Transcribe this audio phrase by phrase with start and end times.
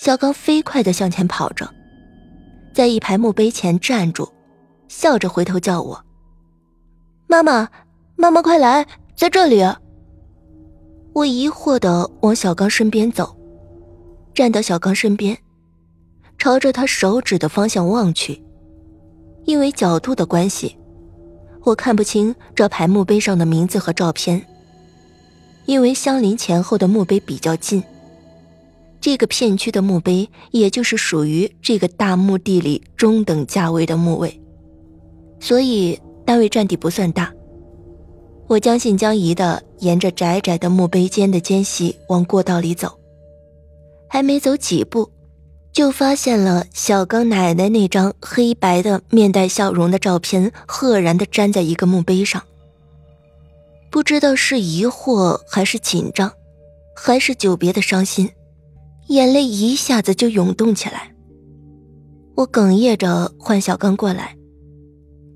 [0.00, 1.68] 小刚飞快的向前跑着，
[2.72, 4.26] 在一排墓碑前站住，
[4.88, 6.02] 笑着回头叫我
[7.28, 7.68] ：“妈妈，
[8.16, 9.62] 妈妈，快来，在这里！”
[11.12, 13.36] 我疑惑的往小刚身边走，
[14.32, 15.36] 站到小刚身边，
[16.38, 18.42] 朝着他手指的方向望去，
[19.44, 20.78] 因为角度的关系，
[21.62, 24.46] 我看不清这排墓碑上的名字和照片。
[25.66, 27.84] 因为相邻前后的墓碑比较近。
[29.00, 34.40] 这个片区的墓碑，也就是属于这个大墓地里中等价位的墓位，
[35.40, 37.32] 所以单位占地不算大。
[38.46, 42.98] 我将信将疑的沿着窄窄的墓碑间的间隙往过道里走，
[44.08, 45.10] 还没走几步，
[45.72, 52.42] 就发现了小刚奶奶那张黑白的面带笑容的照片，赫然的粘在一个墓碑上。
[53.88, 56.32] 不知道是疑惑还是紧张，
[56.94, 58.28] 还是久别的伤心。
[59.10, 61.12] 眼泪一下子就涌动起来，
[62.36, 64.36] 我哽咽着唤小刚过来，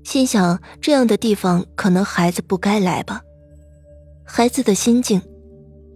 [0.05, 3.21] 心想这样的地方可能孩子不该来吧。
[4.23, 5.21] 孩子的心境，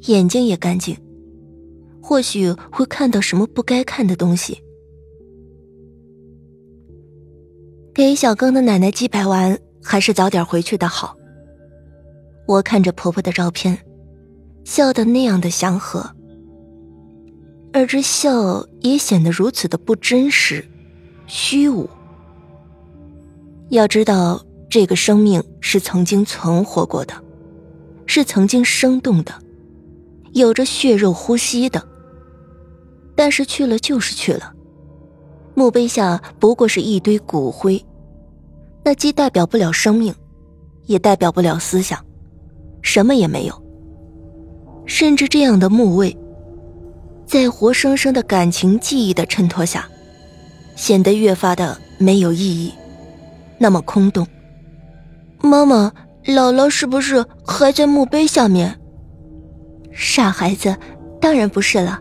[0.07, 0.97] 眼睛也干净，
[2.03, 4.61] 或许会看到什么不该看的东西。
[7.93, 11.15] 给小刚的奶奶祭拜完，还是早点回去的好。
[12.45, 13.79] 我看着婆婆的照片，
[14.65, 16.18] 笑得那样的祥和。
[17.71, 20.65] 而这笑也显得如此的不真实、
[21.27, 21.87] 虚无。
[23.69, 27.13] 要知道，这个生命是曾经存活过的，
[28.07, 29.31] 是曾经生动的，
[30.33, 31.87] 有着血肉呼吸的。
[33.15, 34.53] 但是去了就是去了，
[35.53, 37.85] 墓碑下不过是一堆骨灰，
[38.83, 40.13] 那既代表不了生命，
[40.85, 42.03] 也代表不了思想，
[42.81, 43.63] 什么也没有。
[44.87, 46.17] 甚至这样的墓位。
[47.29, 49.87] 在活生生的感情记忆的衬托下，
[50.75, 52.73] 显得越发的没有意义，
[53.59, 54.25] 那么空洞。
[55.39, 55.93] 妈妈，
[56.25, 58.79] 姥姥是不是还在墓碑下面？
[59.93, 60.75] 傻孩子，
[61.21, 61.99] 当然不是了，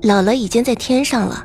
[0.00, 1.44] 姥姥已经在天上了，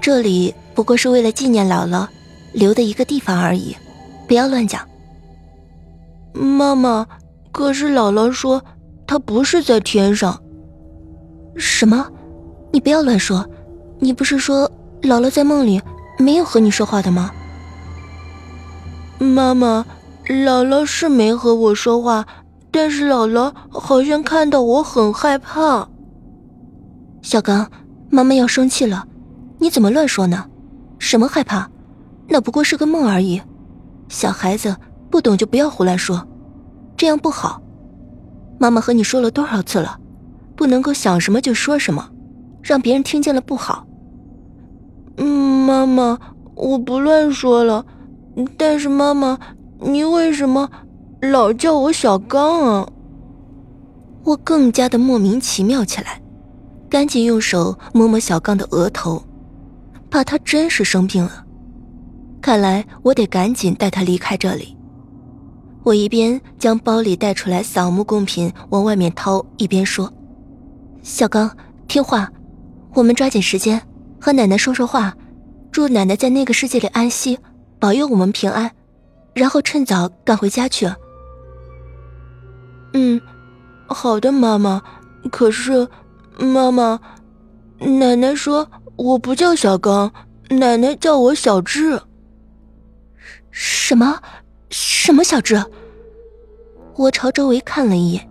[0.00, 2.04] 这里不过是为了纪念姥姥
[2.52, 3.76] 留的一个地方而已，
[4.26, 4.84] 不要乱讲。
[6.32, 7.06] 妈妈，
[7.52, 8.64] 可是姥姥说
[9.06, 10.42] 她不是在天上。
[11.54, 12.10] 什么？
[12.72, 13.48] 你不要乱说，
[13.98, 14.70] 你不是说
[15.02, 15.80] 姥姥在梦里
[16.18, 17.30] 没有和你说话的吗？
[19.18, 19.84] 妈妈，
[20.26, 22.26] 姥姥是没和我说话，
[22.70, 25.88] 但是姥姥好像看到我很害怕。
[27.22, 27.70] 小刚，
[28.08, 29.06] 妈妈要生气了，
[29.58, 30.46] 你怎么乱说呢？
[30.98, 31.68] 什么害怕？
[32.28, 33.42] 那不过是个梦而已，
[34.08, 34.76] 小孩子
[35.10, 36.26] 不懂就不要胡乱说，
[36.96, 37.60] 这样不好。
[38.58, 39.98] 妈妈和你说了多少次了，
[40.54, 42.08] 不能够想什么就说什么。
[42.62, 43.86] 让别人听见了不好。
[45.16, 46.18] 嗯，妈妈，
[46.54, 47.84] 我不乱说了。
[48.56, 49.38] 但是妈妈，
[49.80, 50.70] 你为什么
[51.20, 52.88] 老叫我小刚啊？
[54.24, 56.20] 我更加的莫名其妙起来，
[56.88, 59.22] 赶紧用手摸摸小刚的额头，
[60.10, 61.44] 怕他真是生病了。
[62.40, 64.76] 看来我得赶紧带他离开这里。
[65.82, 70.10] 我一边将包里带出来扫墓贡品往外面掏，一边说
[71.02, 71.50] ：“小刚，
[71.88, 72.30] 听话。”
[72.94, 73.80] 我们抓紧时间
[74.20, 75.16] 和奶奶说说话，
[75.70, 77.38] 祝奶奶在那个世界里安息，
[77.78, 78.70] 保佑我们平安，
[79.32, 80.90] 然后趁早赶回家去。
[82.92, 83.20] 嗯，
[83.86, 84.82] 好的，妈妈。
[85.30, 85.86] 可是，
[86.38, 86.98] 妈妈，
[87.78, 90.12] 奶奶说我不叫小刚，
[90.48, 92.00] 奶奶叫我小智。
[93.50, 94.20] 什么？
[94.70, 95.62] 什么小智？
[96.96, 98.28] 我朝周围看了一眼，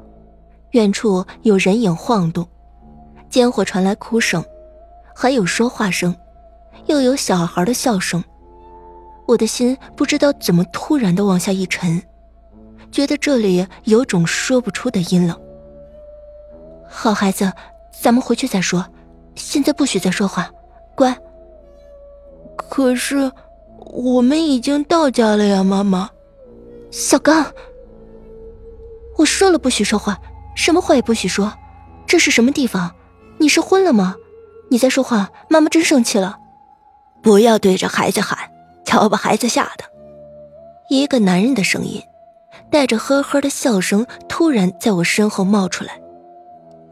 [0.72, 2.48] 远处有人影晃动。
[3.30, 4.44] 间或传来哭声，
[5.16, 6.16] 还有说话声，
[6.88, 8.24] 又有小孩的笑声。
[9.28, 12.02] 我的心不知道怎么突然的往下一沉，
[12.92, 15.40] 觉得这里有种说不出的阴冷。
[16.90, 17.52] 好孩子，
[17.92, 18.84] 咱们回去再说，
[19.36, 20.52] 现在不许再说话，
[20.96, 21.16] 乖。
[22.56, 23.32] 可是，
[23.78, 26.10] 我们已经到家了呀，妈妈。
[26.90, 27.46] 小刚，
[29.16, 30.20] 我说了不许说话，
[30.56, 31.54] 什么话也不许说。
[32.08, 32.92] 这是什么地方？
[33.40, 34.16] 你是昏了吗？
[34.70, 36.38] 你再说话，妈妈真生气了。
[37.24, 38.38] 不要对着孩子喊，
[38.94, 39.86] 要把孩子吓的。
[40.90, 42.02] 一个男人的声音，
[42.70, 46.00] 带着呵呵的笑声，突然在我身后冒出来，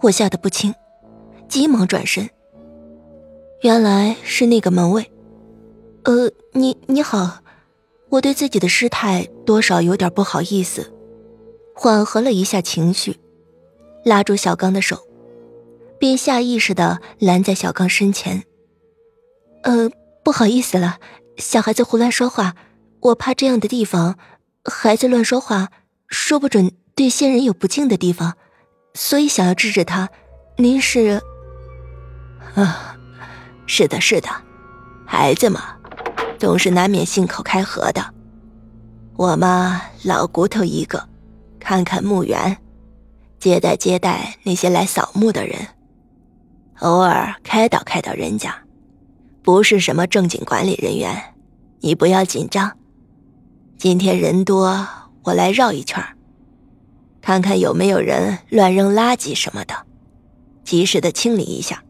[0.01, 0.73] 我吓得不轻，
[1.47, 2.29] 急忙转身。
[3.61, 5.11] 原来是那个门卫。
[6.03, 7.39] 呃，你你好，
[8.09, 10.93] 我对自己的失态多少有点不好意思，
[11.75, 13.17] 缓和了一下情绪，
[14.03, 15.06] 拉住小刚的手。
[15.99, 18.43] 便下意识的拦在小刚身前，
[19.63, 19.89] 呃，
[20.23, 20.99] 不好意思了，
[21.37, 22.55] 小孩子胡乱说话，
[22.99, 24.17] 我怕这样的地方，
[24.63, 25.69] 孩子乱说话，
[26.07, 28.37] 说不准对先人有不敬的地方，
[28.93, 30.09] 所以想要制止他。
[30.57, 31.21] 您是？
[32.55, 32.97] 啊，
[33.65, 34.29] 是的，是的，
[35.05, 35.77] 孩子嘛，
[36.39, 38.13] 总是难免信口开河的。
[39.15, 41.07] 我嘛，老骨头一个，
[41.59, 42.57] 看看墓园，
[43.39, 45.67] 接待接待那些来扫墓的人，
[46.79, 48.55] 偶尔开导开导人家。
[49.41, 51.33] 不是什么正经管理人员，
[51.79, 52.77] 你不要紧张。
[53.77, 54.85] 今天人多，
[55.23, 56.03] 我来绕一圈
[57.21, 59.73] 看看有没有人乱扔垃圾什么的，
[60.63, 61.83] 及时的清理一下。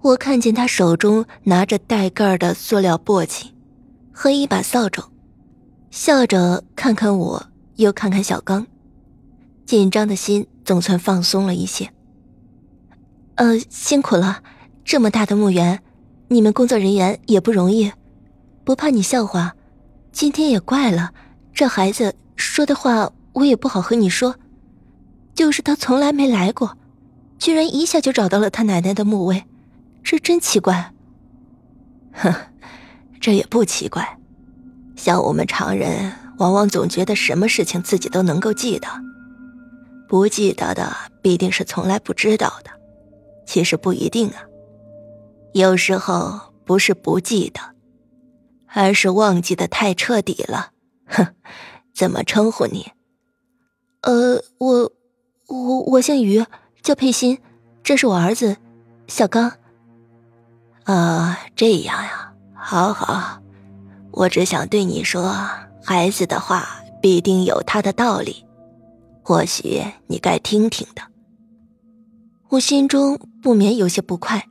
[0.00, 3.48] 我看见他手中拿着带盖的塑料簸箕
[4.10, 5.10] 和一把扫帚，
[5.90, 8.66] 笑着看看我，又看看小刚，
[9.66, 11.90] 紧张的心总算放松了一些。
[13.40, 14.42] 呃，辛苦了，
[14.84, 15.80] 这么大的墓园。
[16.28, 17.90] 你们工作人员也不容易，
[18.64, 19.54] 不怕你笑话。
[20.12, 21.14] 今天也怪了，
[21.54, 24.36] 这孩子说的话我也不好和你说。
[25.34, 26.76] 就是他从来没来过，
[27.38, 29.42] 居然一下就找到了他奶奶的墓位，
[30.04, 30.92] 这真奇怪。
[32.12, 32.34] 哼，
[33.22, 34.18] 这也不奇怪。
[34.96, 38.86] 像我们常人，往往总觉得什么事情自己都能够记得，
[40.06, 42.70] 不记得的必定是从来不知道的。
[43.50, 44.44] 其实不一定啊。
[45.54, 47.60] 有时候不是不记得，
[48.68, 50.70] 而是忘记的太彻底了。
[51.06, 51.34] 哼，
[51.92, 52.92] 怎么称呼你？
[54.02, 54.92] 呃，我，
[55.48, 56.46] 我我姓于，
[56.80, 57.40] 叫佩欣，
[57.82, 58.56] 这是我儿子，
[59.08, 59.54] 小刚。
[60.84, 63.42] 啊，这样呀，好好。
[64.12, 65.34] 我只想对你说，
[65.82, 66.68] 孩子的话
[67.02, 68.46] 必定有他的道理，
[69.24, 71.02] 或许你该听听的。
[72.50, 74.46] 我心中不免有些不快。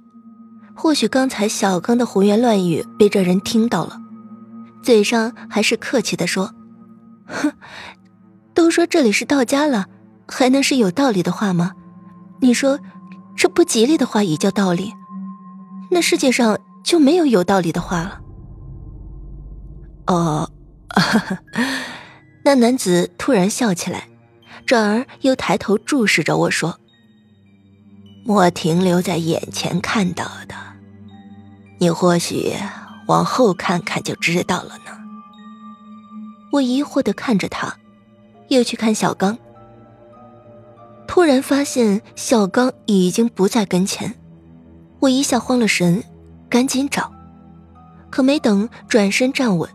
[0.73, 3.99] 或许刚才小刚的胡言乱语被这人听到了，
[4.81, 6.53] 嘴上还是客气的说
[7.27, 7.51] ：“哼，
[8.53, 9.87] 都说这里是道家了，
[10.27, 11.73] 还能是有道理的话吗？
[12.39, 12.79] 你说，
[13.35, 14.93] 这不吉利的话也叫道理？
[15.91, 18.21] 那世界上就没有有道理的话了？”
[20.07, 20.49] 哦，
[22.45, 24.07] 那男子突然笑起来，
[24.65, 26.79] 转而又抬头注视着我说
[28.23, 30.55] ：“莫停留在眼前看到的。”
[31.79, 32.53] 你或许
[33.07, 34.91] 往后看看就知道了呢。
[36.51, 37.77] 我疑惑的看着他，
[38.49, 39.37] 又去看小刚，
[41.07, 44.13] 突然发现小刚已经不在跟前，
[44.99, 46.03] 我一下慌了神，
[46.49, 47.11] 赶紧找，
[48.09, 49.69] 可没等转身站稳，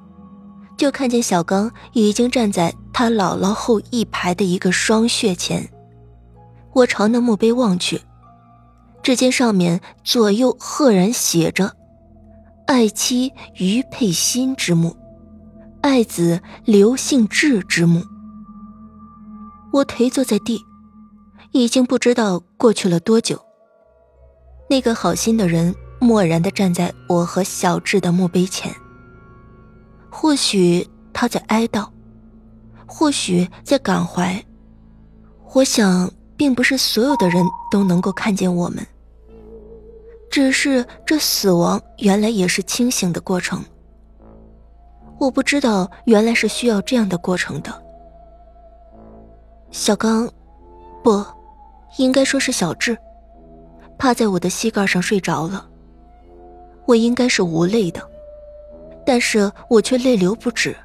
[0.76, 5.70] 就看见小刚已经站在他姥姥后一排的一个双穴前。
[6.72, 8.00] 我朝那墓碑望去，
[9.04, 11.76] 只见上面左右赫然写着。
[12.66, 14.96] 爱妻于佩欣之墓，
[15.82, 18.02] 爱子刘姓志之墓。
[19.74, 20.58] 我颓坐在地，
[21.52, 23.38] 已经不知道过去了多久。
[24.70, 28.74] 那个好心的人默然的站在我和小智的墓碑前。
[30.08, 31.86] 或许他在哀悼，
[32.86, 34.42] 或许在感怀。
[35.52, 38.78] 我想，并不是所有的人都能够看见我们。
[40.34, 43.64] 只是这死亡原来也是清醒的过程。
[45.16, 47.72] 我不知道原来是需要这样的过程的。
[49.70, 50.28] 小刚，
[51.04, 51.24] 不，
[51.98, 52.98] 应该说是小智，
[53.96, 55.68] 趴在我的膝盖上睡着了。
[56.84, 58.02] 我应该是无泪的，
[59.06, 60.76] 但是我却泪流不止。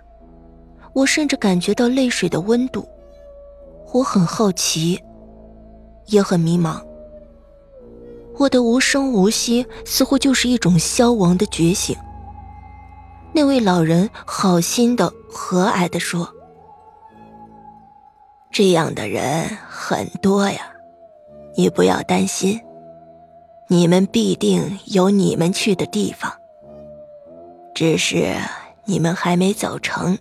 [0.93, 2.87] 我甚至感觉到泪水的温度。
[3.93, 5.03] 我很好奇，
[6.05, 6.79] 也很迷茫。
[8.39, 11.93] 我的无声无息，似乎就是一种消亡的觉醒。
[13.33, 16.33] 那位老人好心的、和蔼的说
[18.49, 20.71] ：“这样的人很多呀，
[21.57, 22.57] 你不要担心，
[23.67, 26.31] 你们必定有你们去的地方。
[27.75, 28.33] 只是
[28.85, 30.17] 你们还没走成，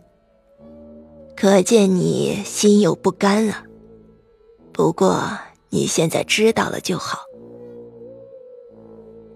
[1.36, 3.62] 可见你心有不甘啊。
[4.72, 5.22] 不过
[5.70, 7.20] 你现在知道了就好。”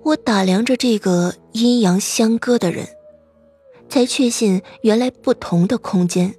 [0.05, 2.87] 我打量着这个阴阳相隔的人，
[3.89, 6.35] 才确信原来不同的空间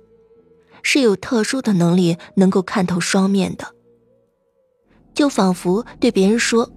[0.82, 3.74] 是有特殊的能力能够看透双面的。
[5.14, 6.70] 就仿佛对别人说：“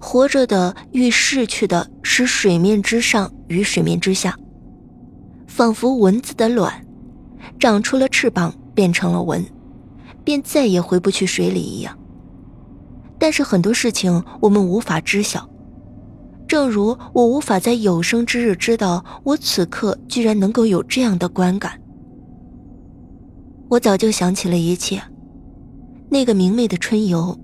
[0.00, 4.38] 活着的与逝去的是水面之上与水面之下。”
[5.46, 6.86] 仿佛蚊子的卵
[7.58, 9.44] 长出了翅膀变成了蚊，
[10.24, 11.98] 便再也回不去水里一样。
[13.18, 15.48] 但是很多事情我们无法知晓。
[16.48, 21.80] 正如我无法在有生之日知道，我此刻居然能够有这样的观感。
[23.68, 25.02] 我早就想起了一切，
[26.08, 27.36] 那个明媚的春游，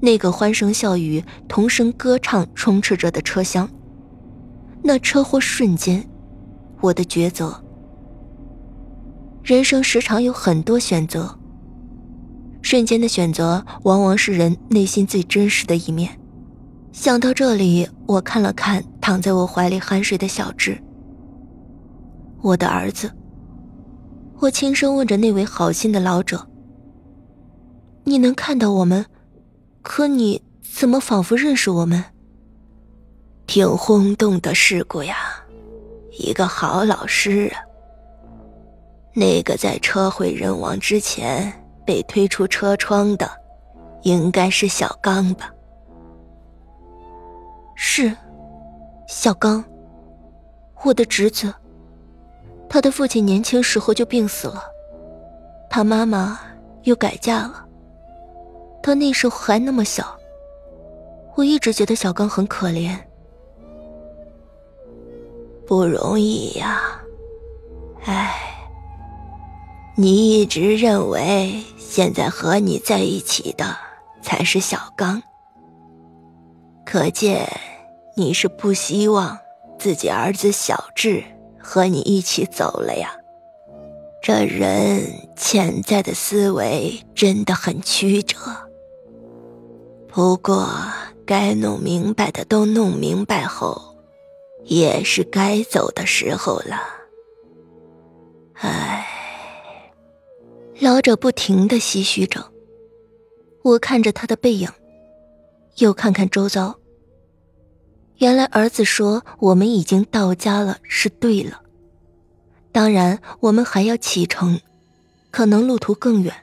[0.00, 3.68] 那个欢声笑语、同声歌唱充斥着的车厢，
[4.84, 6.08] 那车祸瞬间，
[6.80, 7.60] 我的抉择。
[9.42, 11.36] 人生时常有很多选择，
[12.62, 16.20] 瞬间的选择往往是人内心最真实的一面。
[16.92, 20.78] 想到这里，我看了看躺在我怀里酣睡的小智，
[22.42, 23.10] 我的儿子。
[24.38, 26.46] 我轻声问着那位好心的老者
[28.04, 29.06] ：“你能看到我们？
[29.80, 32.04] 可你怎么仿佛认识我们？
[33.46, 35.16] 挺轰动的事故呀，
[36.18, 37.62] 一个好老师啊。
[39.14, 41.52] 那个在车毁人亡之前
[41.86, 43.30] 被推出车窗的，
[44.02, 45.51] 应该是小刚吧？
[47.84, 48.16] 是，
[49.08, 49.62] 小刚，
[50.84, 51.52] 我的侄子。”
[52.70, 54.62] 他的父亲年轻时候就病死了，
[55.68, 56.38] 他妈妈
[56.84, 57.66] 又改嫁了。
[58.84, 60.16] 他那时候还那么小，
[61.34, 62.96] 我一直觉得小刚很可怜，
[65.66, 66.80] 不容易呀。
[68.04, 68.32] 唉，
[69.96, 73.76] 你一直认为现在和你在一起的
[74.22, 75.20] 才是小刚，
[76.86, 77.46] 可见
[78.14, 79.38] 你是不希望
[79.78, 81.24] 自己儿子小智。
[81.64, 83.16] 和你一起走了呀，
[84.20, 88.36] 这人潜在的思维真的很曲折。
[90.08, 90.68] 不过
[91.24, 93.94] 该弄明白的都弄明白后，
[94.64, 96.82] 也是该走的时候了。
[98.54, 99.06] 唉，
[100.80, 102.50] 老者不停的唏嘘着，
[103.62, 104.68] 我看着他的背影，
[105.76, 106.76] 又看看周遭。
[108.18, 111.60] 原来儿子说我们已经到家了，是对了。
[112.70, 114.60] 当然，我们还要启程，
[115.30, 116.34] 可能路途更远。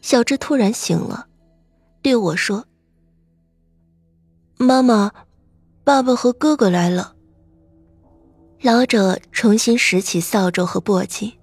[0.00, 1.26] 小智突然醒了，
[2.00, 2.66] 对我说
[4.56, 5.12] ：“妈妈，
[5.84, 7.14] 爸爸和哥哥来了。”
[8.62, 11.34] 老者重新拾起扫帚和簸箕，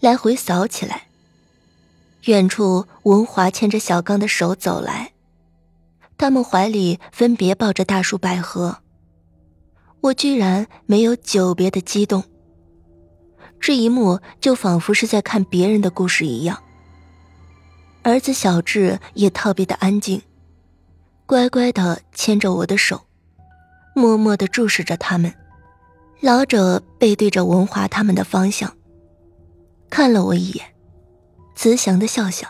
[0.00, 1.08] 来回扫起来。
[2.24, 5.12] 远处，文华牵着小刚的手走来。
[6.18, 8.78] 他们怀里分别抱着大树百合，
[10.00, 12.24] 我居然没有久别的激动。
[13.60, 16.60] 这一幕就仿佛是在看别人的故事一样。
[18.02, 20.20] 儿子小智也特别的安静，
[21.24, 23.06] 乖乖的牵着我的手，
[23.94, 25.32] 默默的注视着他们。
[26.20, 28.76] 老者背对着文华他们的方向，
[29.88, 30.74] 看了我一眼，
[31.54, 32.48] 慈祥的笑笑：“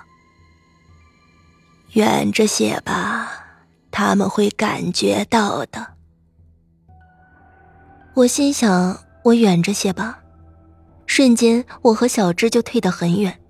[1.93, 3.45] 远着些吧。”
[3.91, 5.95] 他们会感觉到的。
[8.15, 10.21] 我心想，我远着些吧。
[11.07, 13.41] 瞬间，我和小智就退得很远，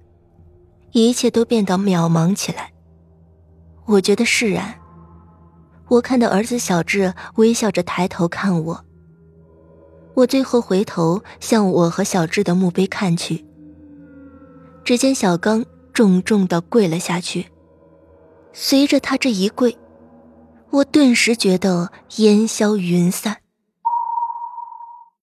[0.92, 2.72] 一切都变得渺茫起来。
[3.86, 4.74] 我觉得释然。
[5.88, 8.84] 我看到儿子小智微笑着抬头看我。
[10.14, 13.44] 我最后回头向我和小智的墓碑看去，
[14.84, 17.46] 只见小刚重重的跪了下去。
[18.52, 19.76] 随着他这一跪。
[20.70, 23.38] 我顿时觉得烟消云散。